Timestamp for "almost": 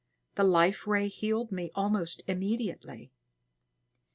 1.75-2.23